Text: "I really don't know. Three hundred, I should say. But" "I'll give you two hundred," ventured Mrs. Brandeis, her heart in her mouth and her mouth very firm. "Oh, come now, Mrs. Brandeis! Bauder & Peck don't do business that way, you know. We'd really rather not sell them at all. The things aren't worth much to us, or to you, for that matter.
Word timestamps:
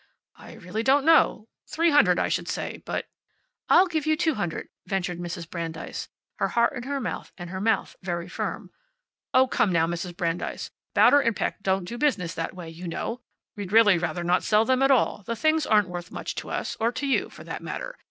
"I 0.35 0.53
really 0.55 0.81
don't 0.81 1.05
know. 1.05 1.47
Three 1.67 1.91
hundred, 1.91 2.17
I 2.17 2.27
should 2.27 2.47
say. 2.47 2.81
But" 2.85 3.07
"I'll 3.69 3.85
give 3.85 4.07
you 4.07 4.17
two 4.17 4.33
hundred," 4.33 4.69
ventured 4.87 5.19
Mrs. 5.19 5.47
Brandeis, 5.47 6.09
her 6.37 6.47
heart 6.47 6.73
in 6.75 6.81
her 6.89 6.99
mouth 6.99 7.31
and 7.37 7.51
her 7.51 7.61
mouth 7.61 7.95
very 8.01 8.27
firm. 8.27 8.71
"Oh, 9.31 9.45
come 9.47 9.71
now, 9.71 9.85
Mrs. 9.85 10.17
Brandeis! 10.17 10.71
Bauder 10.95 11.31
& 11.33 11.33
Peck 11.33 11.61
don't 11.61 11.85
do 11.85 11.99
business 11.99 12.33
that 12.33 12.55
way, 12.55 12.67
you 12.67 12.87
know. 12.87 13.21
We'd 13.55 13.71
really 13.71 13.99
rather 13.99 14.23
not 14.23 14.41
sell 14.43 14.65
them 14.65 14.81
at 14.81 14.89
all. 14.89 15.21
The 15.27 15.35
things 15.35 15.67
aren't 15.67 15.87
worth 15.89 16.09
much 16.11 16.33
to 16.37 16.49
us, 16.49 16.75
or 16.79 16.91
to 16.93 17.05
you, 17.05 17.29
for 17.29 17.43
that 17.43 17.61
matter. 17.61 17.99